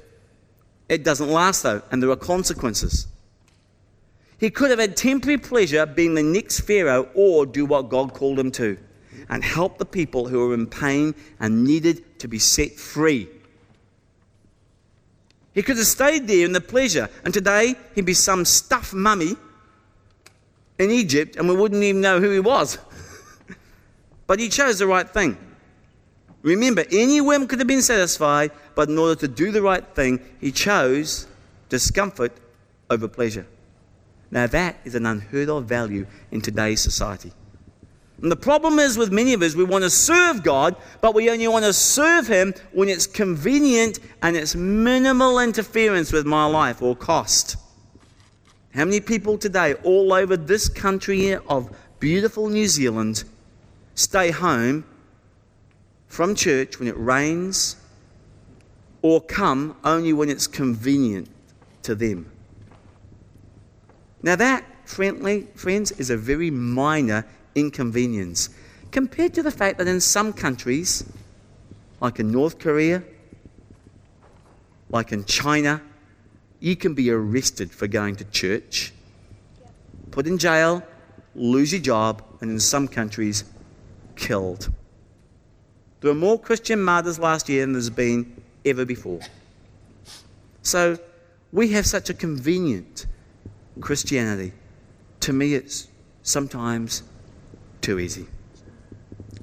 [0.87, 3.07] It doesn't last though, and there are consequences.
[4.37, 8.37] He could have had temporary pleasure being the next Pharaoh or do what God called
[8.37, 8.77] him to
[9.29, 13.27] and help the people who were in pain and needed to be set free.
[15.53, 19.35] He could have stayed there in the pleasure, and today he'd be some stuffed mummy
[20.77, 22.77] in Egypt and we wouldn't even know who he was.
[24.27, 25.37] but he chose the right thing.
[26.45, 30.19] Remember, any whim could have been satisfied, but in order to do the right thing,
[30.39, 31.25] he chose
[31.69, 32.33] discomfort
[32.87, 33.47] over pleasure.
[34.29, 37.31] Now, that is an unheard of value in today's society.
[38.21, 41.31] And the problem is with many of us, we want to serve God, but we
[41.31, 46.79] only want to serve Him when it's convenient and it's minimal interference with my life
[46.79, 47.57] or cost.
[48.75, 53.23] How many people today, all over this country of beautiful New Zealand,
[53.95, 54.85] stay home
[56.07, 57.75] from church when it rains
[59.01, 61.29] or come only when it's convenient
[61.83, 62.31] to them.
[64.23, 68.49] Now, that, friendly, friends, is a very minor inconvenience
[68.91, 71.05] compared to the fact that in some countries,
[72.01, 73.03] like in North Korea,
[74.89, 75.81] like in China,
[76.59, 78.93] you can be arrested for going to church,
[80.11, 80.81] put in jail,
[81.35, 83.43] lose your job, and in some countries,
[84.15, 84.71] killed.
[86.05, 89.21] There were more Christian martyrs last year than there's been ever before.
[90.61, 90.99] So
[91.51, 93.07] we have such a convenient
[93.81, 94.53] Christianity.
[95.21, 95.87] To me, it's
[96.21, 97.01] sometimes
[97.81, 98.27] too easy.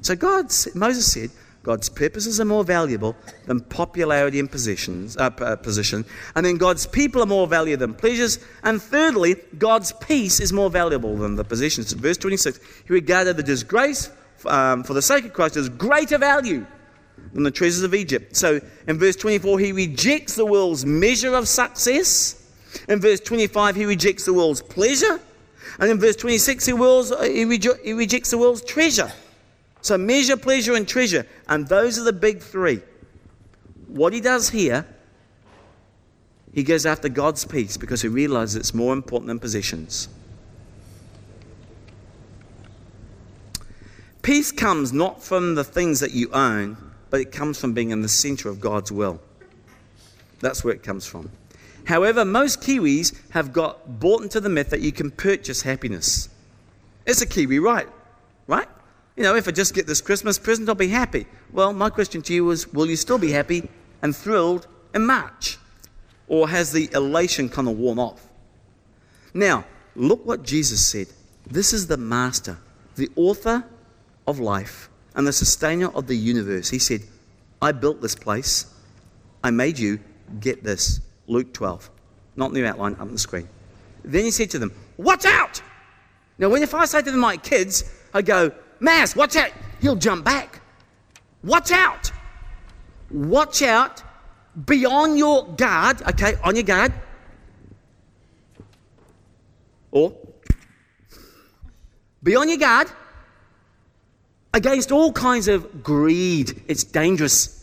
[0.03, 1.31] So God, Moses said,
[1.65, 6.05] God's purposes are more valuable than popularity and positions, uh, uh, position.
[6.37, 8.39] And then God's people are more valuable than pleasures.
[8.63, 11.93] And thirdly, God's peace is more valuable than the possessions.
[11.93, 14.11] Verse 26, he regarded the disgrace
[14.45, 16.67] um, for the sake of Christ is greater value
[17.33, 18.37] than the treasures of Egypt.
[18.37, 22.39] So in verse 24, he rejects the world's measure of success.
[22.89, 25.21] In verse 25, he rejects the world's pleasure.
[25.79, 27.45] And in verse 26, he, wills, he,
[27.85, 29.13] he rejects the world's treasure.
[29.81, 31.27] So measure, pleasure, and treasure.
[31.49, 32.81] And those are the big three.
[33.89, 34.87] What he does here,
[36.53, 40.09] he goes after God's peace because he realizes it's more important than possessions.
[44.23, 46.77] Peace comes not from the things that you own,
[47.11, 49.21] but it comes from being in the center of God's will.
[50.41, 51.31] That's where it comes from.
[51.85, 56.29] However, most Kiwis have got bought into the myth that you can purchase happiness.
[57.05, 57.89] It's a Kiwi right,
[58.47, 58.69] right?
[59.17, 61.27] You know, if I just get this Christmas present, I'll be happy.
[61.53, 63.69] Well, my question to you is will you still be happy
[64.01, 65.59] and thrilled in March?
[66.29, 68.29] Or has the elation kind of worn off?
[69.35, 69.65] Now,
[69.97, 71.09] look what Jesus said.
[71.45, 72.59] This is the master,
[72.95, 73.65] the author
[74.27, 76.71] of life and the sustainer of the universe.
[76.71, 77.03] He said,
[77.61, 78.67] I built this place.
[79.43, 80.01] I made you.
[80.41, 81.01] Get this.
[81.27, 81.91] Luke 12.
[82.37, 83.49] Not in the outline, up on the screen.
[84.05, 85.61] Then he said to them, Watch out!
[86.39, 89.51] Now, when if I say to them, my kids, I go, Mass, watch out!
[89.81, 90.61] He'll jump back.
[91.45, 92.11] Watch out!
[93.11, 94.03] Watch out!
[94.67, 96.93] Be on your guard, okay, on your guard.
[99.91, 100.15] Or,
[102.23, 102.89] be on your guard
[104.55, 106.63] against all kinds of greed.
[106.69, 107.59] It's dangerous.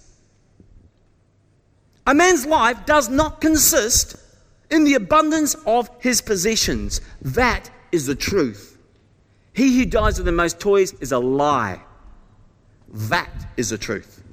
[2.08, 4.16] A man's life does not consist
[4.72, 7.02] in the abundance of his possessions.
[7.22, 8.78] That is the truth.
[9.54, 11.82] He who dies with the most toys is a lie.
[12.88, 14.24] That is the truth.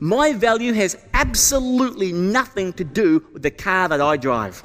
[0.00, 4.62] My value has absolutely nothing to do with the car that I drive.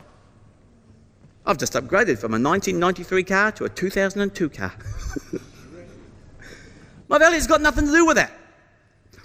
[1.45, 4.73] I've just upgraded from a 1993 car to a 2002 car.
[7.09, 8.31] my value's got nothing to do with that.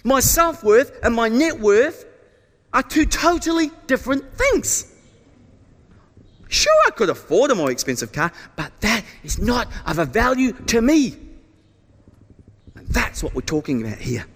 [0.02, 2.04] My self worth and my net worth
[2.72, 4.90] are two totally different things.
[6.48, 10.52] Sure, I could afford a more expensive car, but that is not of a value
[10.52, 11.16] to me.
[12.74, 14.26] And that's what we're talking about here.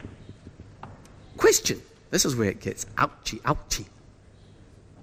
[1.36, 3.86] Question this is where it gets ouchy, ouchy.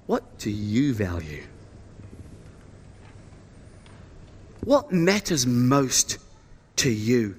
[0.07, 1.43] What do you value?
[4.63, 6.17] What matters most
[6.77, 7.35] to you?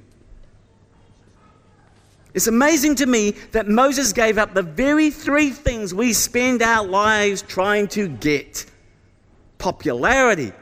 [2.36, 6.86] It's amazing to me that Moses gave up the very three things we spend our
[6.86, 8.66] lives trying to get
[9.56, 10.52] popularity,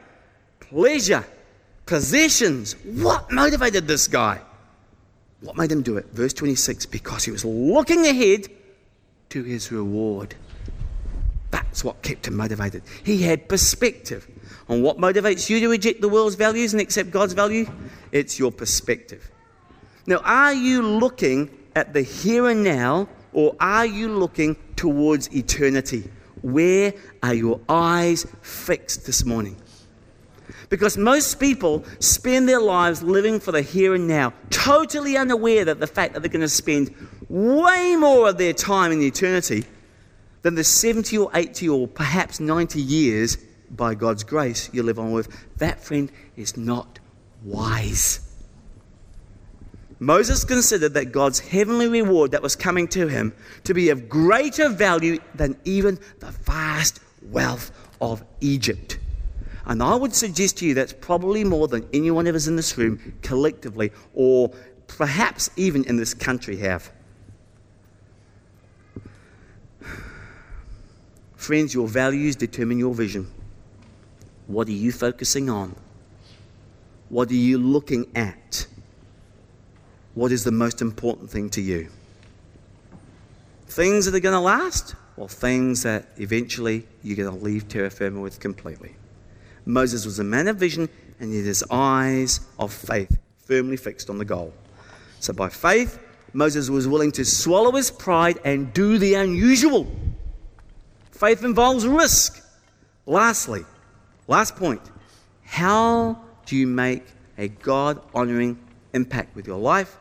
[0.61, 1.25] pleasure,
[1.85, 2.75] possessions.
[2.85, 4.41] What motivated this guy?
[5.41, 6.07] What made him do it?
[6.12, 8.47] Verse 26 because he was looking ahead
[9.31, 10.37] to his reward.
[11.51, 12.85] That's what kept him motivated.
[13.03, 14.29] He had perspective.
[14.68, 17.66] On what motivates you to reject the world's values and accept God's value?
[18.12, 19.29] It's your perspective.
[20.07, 26.09] Now, are you looking at the here and now, or are you looking towards eternity?
[26.43, 29.57] Where are your eyes fixed this morning?
[30.68, 35.81] Because most people spend their lives living for the here and now, totally unaware that
[35.81, 36.95] the fact that they're going to spend
[37.29, 39.64] way more of their time in eternity
[40.43, 43.39] than the 70 or 80 or perhaps 90 years
[43.70, 45.29] by God's grace you live on earth.
[45.57, 46.99] That, friend, is not
[47.43, 48.34] wise.
[49.99, 53.32] Moses considered that God's heavenly reward that was coming to him
[53.64, 57.70] to be of greater value than even the vast wealth
[58.01, 58.99] of Egypt.
[59.66, 62.76] And I would suggest to you that's probably more than anyone of us in this
[62.76, 64.51] room collectively, or
[64.88, 66.90] perhaps even in this country, have.
[71.36, 73.30] Friends, your values determine your vision.
[74.47, 75.74] What are you focusing on?
[77.09, 78.66] What are you looking at?
[80.15, 81.89] What is the most important thing to you?
[83.67, 87.91] Things that are going to last, or things that eventually you're going to leave terra
[87.91, 88.95] firma with completely?
[89.67, 90.89] Moses was a man of vision
[91.19, 94.53] and he had his eyes of faith firmly fixed on the goal.
[95.21, 95.99] So by faith,
[96.33, 99.91] Moses was willing to swallow his pride and do the unusual.
[101.11, 102.45] Faith involves risk.
[103.07, 103.65] Lastly,
[104.29, 104.81] last point
[105.45, 107.05] how do you make
[107.39, 108.59] a God honoring
[108.93, 109.97] impact with your life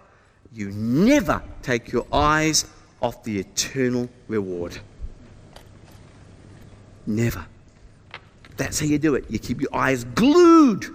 [0.54, 2.66] you never take your eyes
[3.02, 4.78] off the eternal reward.
[7.08, 7.46] Never.
[8.56, 9.26] That's how you do it.
[9.30, 10.86] You keep your eyes glued.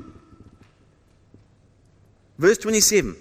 [2.39, 3.17] Verse 27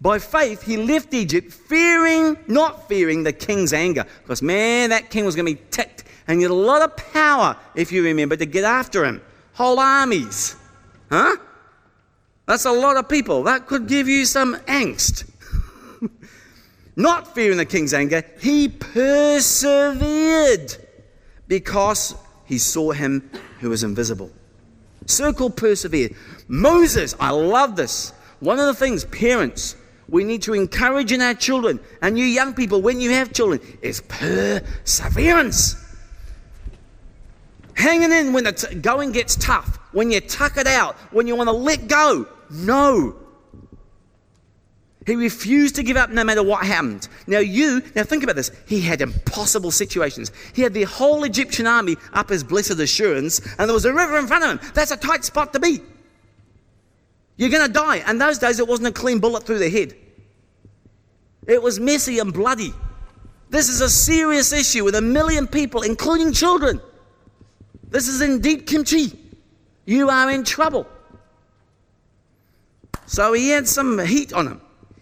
[0.00, 4.04] By faith, he left Egypt, fearing, not fearing the king's anger.
[4.22, 6.04] Because, man, that king was going to be ticked.
[6.28, 9.22] And he had a lot of power, if you remember, to get after him.
[9.54, 10.54] Whole armies.
[11.10, 11.38] Huh?
[12.44, 13.42] That's a lot of people.
[13.44, 15.24] That could give you some angst
[16.98, 19.96] not fearing the king's anger, he persevered
[21.46, 23.30] because he saw him
[23.60, 24.30] who was invisible.
[25.06, 26.16] Circle persevered.
[26.48, 28.12] Moses, I love this.
[28.40, 29.76] One of the things, parents,
[30.08, 33.60] we need to encourage in our children and you young people when you have children
[33.80, 35.76] is perseverance.
[37.74, 41.36] Hanging in when the t- going gets tough, when you tuck it out, when you
[41.36, 42.26] want to let go.
[42.50, 43.14] No,
[45.08, 47.08] he refused to give up no matter what happened.
[47.26, 48.50] Now, you, now think about this.
[48.66, 50.32] He had impossible situations.
[50.54, 54.18] He had the whole Egyptian army up his blessed assurance, and there was a river
[54.18, 54.70] in front of him.
[54.74, 55.80] That's a tight spot to be.
[57.36, 58.02] You're going to die.
[58.06, 59.94] And those days, it wasn't a clean bullet through the head,
[61.46, 62.74] it was messy and bloody.
[63.50, 66.82] This is a serious issue with a million people, including children.
[67.88, 69.18] This is in deep kimchi.
[69.86, 70.86] You are in trouble.
[73.06, 74.60] So he had some heat on him.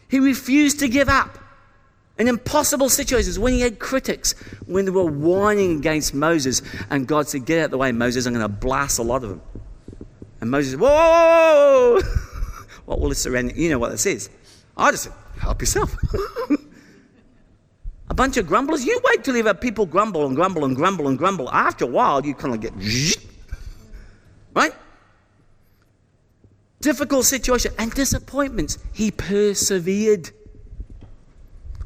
[0.09, 1.39] He refused to give up.
[2.19, 4.33] In impossible situations, when he had critics,
[4.65, 8.25] when they were whining against Moses, and God said, Get out of the way, Moses,
[8.27, 9.43] I'm going to blast a lot of them.
[10.41, 12.01] And Moses said, Whoa!
[12.87, 13.55] what will this surround?
[13.55, 14.31] You know what this is.
[14.79, 15.95] I just said, Help yourself.
[18.09, 18.87] a bunch of grumblers.
[18.87, 21.51] You wait till you have people grumble and grumble and grumble and grumble.
[21.51, 22.73] After a while, you kind of get,
[24.55, 24.73] right?
[26.87, 30.31] Difficult situation and disappointments, he persevered.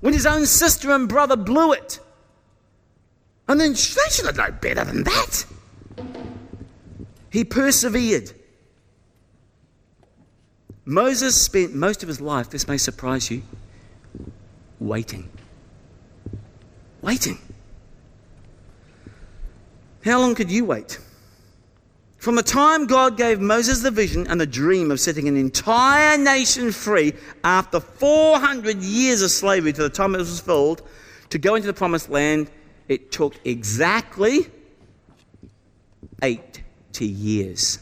[0.00, 2.00] When his own sister and brother blew it,
[3.48, 5.46] And then they should have known better than that.
[7.30, 8.30] He persevered.
[10.84, 13.42] Moses spent most of his life, this may surprise you,
[14.78, 15.30] waiting.
[17.00, 17.38] Waiting.
[20.04, 20.98] How long could you wait?
[22.20, 26.18] From the time God gave Moses the vision and the dream of setting an entire
[26.18, 27.14] nation free
[27.44, 30.82] after 400 years of slavery to the time it was fulfilled
[31.30, 32.50] to go into the promised land,
[32.88, 34.48] it took exactly
[36.22, 36.62] 80
[37.06, 37.78] years.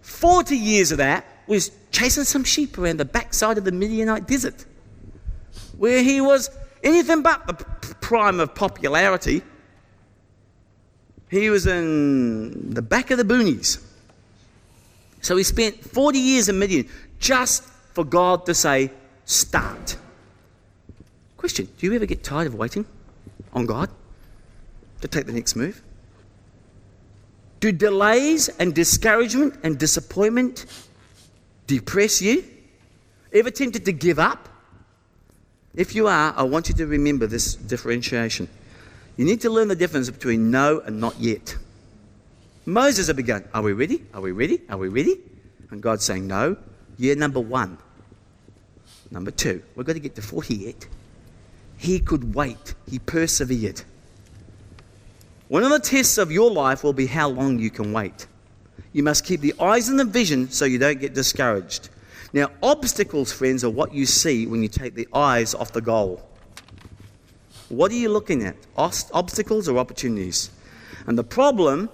[0.00, 4.64] 40 years of that was chasing some sheep around the backside of the Midianite desert,
[5.76, 6.48] where he was
[6.82, 7.54] anything but the
[8.00, 9.42] prime of popularity.
[11.32, 13.82] He was in the back of the boonies.
[15.22, 16.86] So he spent 40 years in Midian
[17.18, 17.62] just
[17.94, 18.90] for God to say,
[19.24, 19.96] start.
[21.38, 22.84] Question Do you ever get tired of waiting
[23.54, 23.88] on God
[25.00, 25.82] to take the next move?
[27.60, 30.66] Do delays and discouragement and disappointment
[31.66, 32.44] depress you?
[33.32, 34.50] Ever tempted to give up?
[35.74, 38.48] If you are, I want you to remember this differentiation.
[39.16, 41.56] You need to learn the difference between no and not yet.
[42.64, 44.04] Moses had begun, Are we ready?
[44.14, 44.60] Are we ready?
[44.68, 45.18] Are we ready?
[45.70, 46.56] And God's saying, No.
[46.96, 47.78] Year number one.
[49.10, 50.88] Number two, we've got to get to 48.
[51.76, 53.82] He could wait, he persevered.
[55.48, 58.26] One of the tests of your life will be how long you can wait.
[58.94, 61.90] You must keep the eyes and the vision so you don't get discouraged.
[62.32, 66.26] Now, obstacles, friends, are what you see when you take the eyes off the goal.
[67.72, 68.54] What are you looking at?
[68.76, 70.50] Obstacles or opportunities?
[71.06, 71.88] And the problem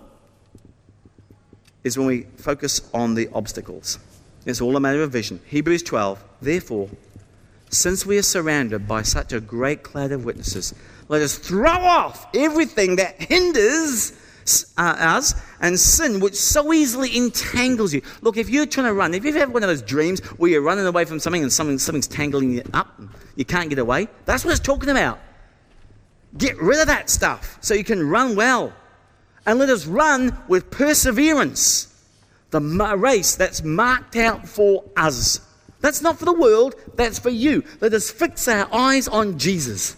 [1.84, 4.00] is when we focus on the obstacles.
[4.44, 5.38] It's all a matter of vision.
[5.46, 6.88] Hebrews 12, therefore,
[7.70, 10.74] since we are surrounded by such a great cloud of witnesses,
[11.06, 14.14] let us throw off everything that hinders
[14.76, 18.02] uh, us and sin, which so easily entangles you.
[18.20, 20.60] Look, if you're trying to run, if you've had one of those dreams where you're
[20.60, 23.00] running away from something and something, something's tangling you up,
[23.36, 25.20] you can't get away, that's what it's talking about.
[26.36, 28.72] Get rid of that stuff so you can run well.
[29.46, 31.88] And let us run with perseverance
[32.50, 32.60] the
[32.96, 35.40] race that's marked out for us.
[35.80, 37.62] That's not for the world, that's for you.
[37.80, 39.96] Let us fix our eyes on Jesus.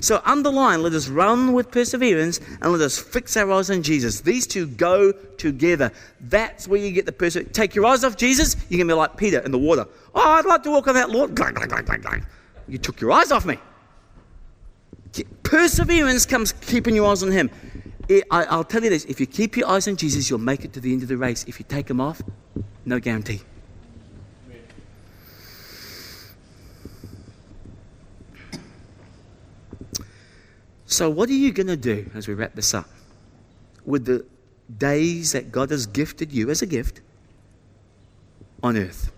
[0.00, 4.20] So underline, let us run with perseverance and let us fix our eyes on Jesus.
[4.20, 5.92] These two go together.
[6.20, 7.54] That's where you get the perseverance.
[7.54, 9.86] Take your eyes off Jesus, you're going to be like Peter in the water.
[10.14, 11.38] Oh, I'd like to walk on that, Lord.
[12.68, 13.58] You took your eyes off me.
[15.42, 17.50] Perseverance comes keeping your eyes on Him.
[18.30, 20.72] I, will tell you this if you keep your eyes on Jesus, you'll make it
[20.72, 21.44] to the end of the race.
[21.46, 22.22] If you take them off,
[22.84, 23.42] no guarantee.
[30.86, 32.88] So, what are you going to do as we wrap this up
[33.84, 34.26] with the
[34.76, 37.00] days that God has gifted you as a gift
[38.60, 39.12] on earth?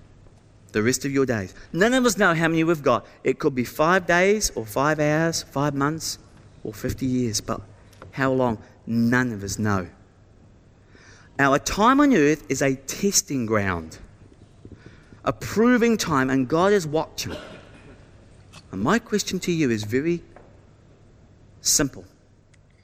[0.73, 1.55] The rest of your days.
[1.73, 3.07] None of us know how many we've got.
[3.25, 6.19] It could be five days, or five hours, five months,
[6.65, 7.61] or 50 years, but
[8.13, 8.59] how long?
[8.87, 9.89] None of us know.
[11.39, 13.99] Our time on earth is a testing ground,
[15.25, 17.37] a proving time, and God is watching.
[18.71, 20.23] And my question to you is very
[21.63, 22.05] Simple.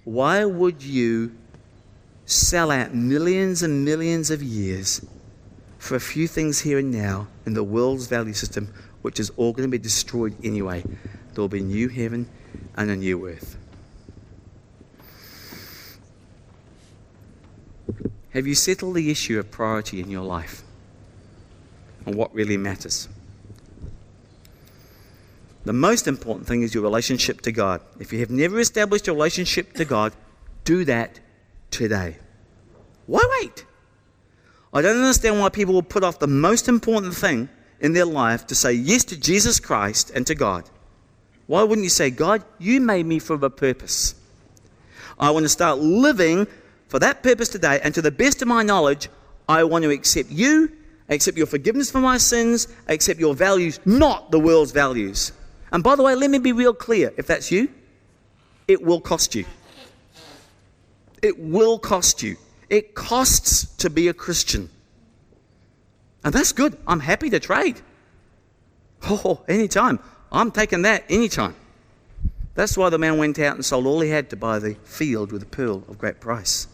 [0.04, 1.32] Why would you
[2.26, 5.04] sell out millions and millions of years
[5.88, 9.52] for a few things here and now in the world's value system, which is all
[9.52, 10.82] going to be destroyed anyway?
[10.82, 12.28] There will be a new heaven
[12.76, 13.56] and a new earth.
[18.34, 20.62] Have you settled the issue of priority in your life
[22.04, 23.08] and what really matters?
[25.64, 27.80] The most important thing is your relationship to God.
[27.98, 30.12] If you have never established a relationship to God,
[30.64, 31.20] do that
[31.70, 32.18] today.
[33.06, 33.64] Why wait?
[34.72, 37.48] I don't understand why people will put off the most important thing
[37.80, 40.68] in their life to say yes to Jesus Christ and to God.
[41.46, 44.14] Why wouldn't you say, God, you made me for a purpose?
[45.18, 46.46] I want to start living
[46.88, 49.08] for that purpose today, and to the best of my knowledge,
[49.48, 50.72] I want to accept you,
[51.08, 55.32] accept your forgiveness for my sins, accept your values, not the world's values.
[55.72, 57.68] And by the way, let me be real clear if that's you,
[58.66, 59.44] it will cost you.
[61.22, 62.36] It will cost you.
[62.68, 64.70] It costs to be a Christian.
[66.24, 66.76] And that's good.
[66.86, 67.80] I'm happy to trade.
[69.04, 70.00] Oh, anytime.
[70.30, 71.54] I'm taking that anytime.
[72.54, 75.32] That's why the man went out and sold all he had to buy the field
[75.32, 76.66] with a pearl of great price.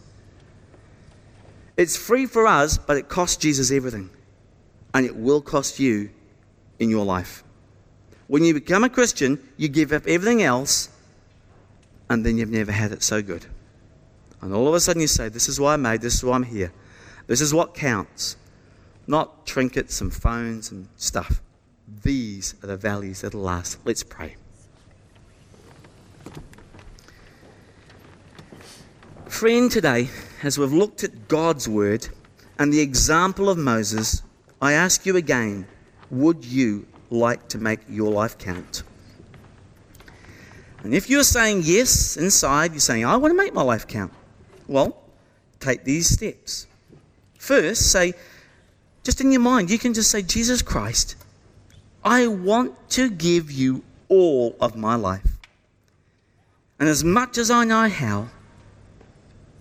[1.76, 4.10] It's free for us, but it costs Jesus everything.
[4.94, 6.10] And it will cost you
[6.78, 7.44] in your life.
[8.26, 10.88] When you become a Christian, you give up everything else
[12.08, 13.46] and then you've never had it so good.
[14.44, 16.34] And all of a sudden you say, This is why I'm made, this is why
[16.34, 16.70] I'm here.
[17.26, 18.36] This is what counts.
[19.06, 21.40] Not trinkets and phones and stuff.
[22.02, 23.78] These are the values that'll last.
[23.86, 24.36] Let's pray.
[29.28, 30.10] Friend, today,
[30.42, 32.06] as we've looked at God's word
[32.58, 34.22] and the example of Moses,
[34.60, 35.66] I ask you again
[36.10, 38.82] would you like to make your life count?
[40.82, 44.12] And if you're saying yes inside, you're saying, I want to make my life count.
[44.66, 44.96] Well,
[45.60, 46.66] take these steps.
[47.38, 48.14] First, say,
[49.02, 51.16] just in your mind, you can just say, Jesus Christ,
[52.02, 55.28] I want to give you all of my life.
[56.78, 58.28] And as much as I know how,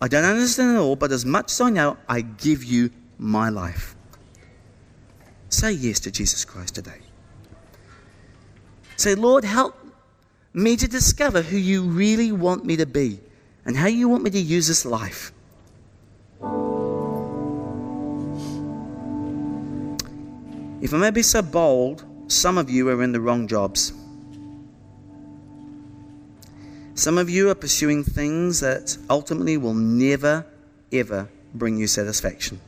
[0.02, 3.50] I don't understand it all, but as much as I know, I give you my
[3.50, 3.96] life.
[5.50, 7.00] Say yes to Jesus Christ today.
[8.98, 9.76] Say, Lord, help
[10.54, 13.20] me to discover who you really want me to be
[13.66, 15.32] and how you want me to use this life.
[20.82, 23.94] If I may be so bold, some of you are in the wrong jobs.
[26.96, 30.46] Some of you are pursuing things that ultimately will never,
[30.92, 32.60] ever bring you satisfaction.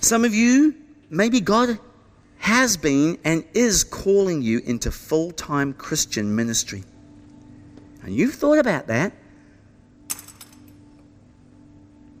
[0.00, 0.74] Some of you,
[1.10, 1.78] maybe God
[2.38, 6.84] has been and is calling you into full time Christian ministry.
[8.04, 9.14] And you've thought about that,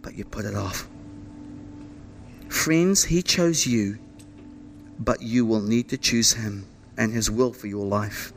[0.00, 0.88] but you put it off.
[2.48, 3.98] Friends, He chose you,
[4.98, 6.66] but you will need to choose Him
[6.96, 8.32] and His will for your life.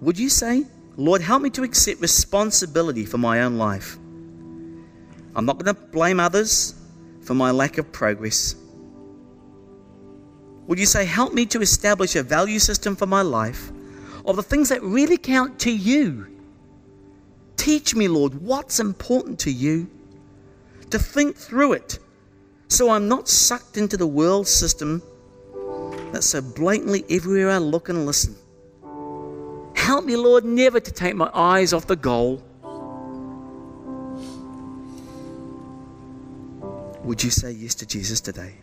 [0.00, 3.98] Would you say, Lord, help me to accept responsibility for my own life?
[5.34, 6.74] I'm not going to blame others
[7.22, 8.54] for my lack of progress.
[10.68, 13.71] Would you say, Help me to establish a value system for my life
[14.24, 16.28] of the things that really count to you?
[17.56, 19.88] Teach me, Lord, what's important to you,
[20.90, 21.98] to think through it
[22.72, 25.02] so I'm not sucked into the world system
[26.10, 28.34] that's so blatantly everywhere I look and listen.
[29.76, 32.42] Help me, Lord, never to take my eyes off the goal.
[37.04, 38.54] Would you say yes to Jesus today?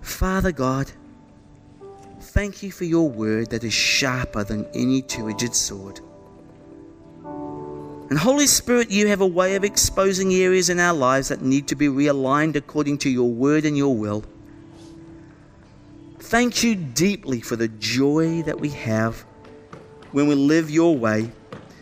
[0.00, 0.90] Father God,
[2.30, 5.98] thank you for your word that is sharper than any two edged sword.
[7.24, 11.66] And Holy Spirit, you have a way of exposing areas in our lives that need
[11.68, 14.24] to be realigned according to your word and your will.
[16.18, 19.24] Thank you deeply for the joy that we have
[20.12, 21.32] when we live your way.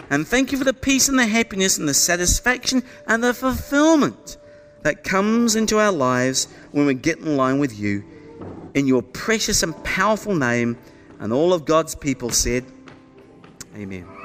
[0.08, 4.38] And thank you for the peace and the happiness and the satisfaction and the fulfillment
[4.82, 8.04] that comes into our lives when we get in line with you.
[8.74, 10.76] In your precious and powerful name,
[11.20, 12.64] and all of God's people said,
[13.76, 14.17] Amen.